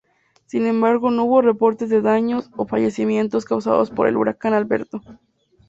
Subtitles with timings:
[0.47, 4.99] Sin embargo no hubo reportes de daños o fallecimientos causados por el huracán Alberto.